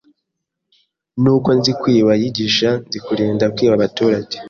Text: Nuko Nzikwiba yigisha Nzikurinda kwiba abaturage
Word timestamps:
Nuko 1.21 1.49
Nzikwiba 1.57 2.11
yigisha 2.21 2.69
Nzikurinda 2.87 3.45
kwiba 3.55 3.73
abaturage 3.79 4.35